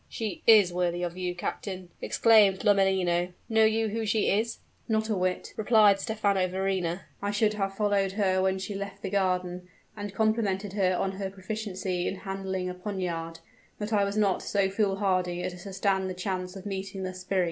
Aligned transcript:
"She 0.09 0.41
is 0.47 0.73
worthy 0.73 1.03
of 1.03 1.15
you, 1.15 1.35
captain!" 1.35 1.89
exclaimed 2.01 2.63
Lomellino. 2.63 3.33
"Know 3.47 3.65
you 3.65 3.89
who 3.89 4.03
she 4.03 4.31
is?" 4.31 4.57
"Not 4.89 5.09
a 5.11 5.15
whit," 5.15 5.53
replied 5.57 5.99
Stephano 5.99 6.47
Verrina. 6.47 7.01
"I 7.21 7.29
should 7.29 7.53
have 7.53 7.75
followed 7.77 8.13
her 8.13 8.41
when 8.41 8.57
she 8.57 8.73
left 8.73 9.03
the 9.03 9.11
garden, 9.11 9.67
and 9.95 10.11
complimented 10.11 10.73
her 10.73 10.95
on 10.97 11.11
her 11.17 11.29
proficiency 11.29 12.07
in 12.07 12.15
handling 12.15 12.67
a 12.67 12.73
poniard, 12.73 13.41
but 13.77 13.93
I 13.93 14.03
was 14.03 14.17
not 14.17 14.41
so 14.41 14.71
foolhardy 14.71 15.43
as 15.43 15.61
to 15.61 15.71
stand 15.71 16.09
the 16.09 16.15
chance 16.15 16.55
of 16.55 16.65
meeting 16.65 17.03
the 17.03 17.13
sbirri. 17.13 17.39